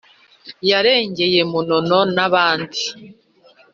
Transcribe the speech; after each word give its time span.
yarengeye 0.69 1.39
munono 1.51 1.99
n'abandi 2.15 2.81